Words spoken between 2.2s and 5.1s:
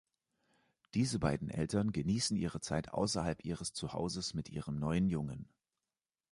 ihre Zeit außerhalb ihres Zuhauses mit ihrem neuen